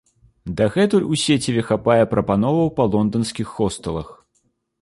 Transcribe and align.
Дагэтуль 0.59 1.05
у 1.15 1.17
сеціве 1.25 1.63
хапае 1.69 1.99
прапановаў 2.13 2.73
па 2.81 2.91
лонданскіх 2.97 3.47
хостэлах. 3.59 4.09